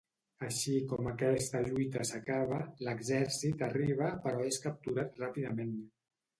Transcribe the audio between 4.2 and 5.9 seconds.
però és capturat ràpidament.